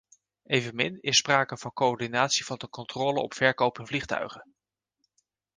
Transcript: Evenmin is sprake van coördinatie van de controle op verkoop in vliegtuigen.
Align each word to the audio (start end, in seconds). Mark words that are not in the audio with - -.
Evenmin 0.45 1.01
is 1.01 1.17
sprake 1.17 1.57
van 1.57 1.73
coördinatie 1.73 2.45
van 2.45 2.57
de 2.57 2.69
controle 2.69 3.21
op 3.21 3.33
verkoop 3.33 3.79
in 3.79 3.87
vliegtuigen. 3.87 4.45